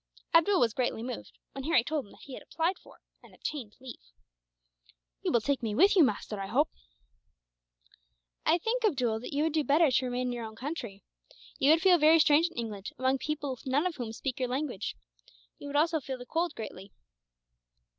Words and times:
Abdool 0.33 0.59
was 0.59 0.73
greatly 0.73 1.03
moved, 1.03 1.37
when 1.51 1.65
Harry 1.65 1.83
told 1.83 2.05
him 2.07 2.11
that 2.13 2.23
he 2.23 2.33
had 2.33 2.41
applied 2.41 2.79
for 2.79 3.01
and 3.21 3.35
obtained 3.35 3.75
leave. 3.79 4.01
"You 5.21 5.31
will 5.31 5.41
take 5.41 5.61
me 5.61 5.75
with 5.75 5.95
you, 5.95 6.03
master, 6.03 6.39
I 6.39 6.47
hope?" 6.47 6.69
"I 8.43 8.57
think, 8.57 8.83
Abdool, 8.83 9.19
that 9.19 9.31
you 9.31 9.43
would 9.43 9.53
do 9.53 9.63
better 9.63 9.91
to 9.91 10.05
remain 10.05 10.29
in 10.29 10.33
your 10.33 10.45
own 10.45 10.55
country. 10.55 11.03
You 11.59 11.69
would 11.69 11.83
feel 11.83 11.99
very 11.99 12.17
strange 12.17 12.47
in 12.47 12.57
England, 12.57 12.89
among 12.97 13.19
people 13.19 13.59
none 13.63 13.85
of 13.85 13.97
whom 13.97 14.11
speak 14.11 14.39
your 14.39 14.49
language. 14.49 14.95
You 15.59 15.67
would 15.67 15.75
also 15.75 15.99
feel 15.99 16.17
the 16.17 16.25
cold, 16.25 16.55
greatly." 16.55 16.91